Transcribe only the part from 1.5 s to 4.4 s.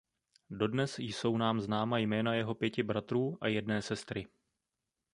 známa jména jeho pěti bratrů a jedné sestry.